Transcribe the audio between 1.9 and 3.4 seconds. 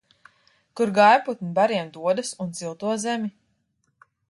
dodas un silto zemi?